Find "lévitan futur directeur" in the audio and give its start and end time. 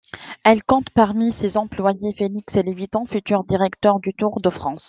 2.55-3.99